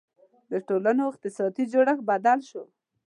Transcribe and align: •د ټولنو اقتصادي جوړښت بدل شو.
•د 0.51 0.53
ټولنو 0.67 1.03
اقتصادي 1.11 1.63
جوړښت 1.71 2.03
بدل 2.09 2.39
شو. 2.49 2.63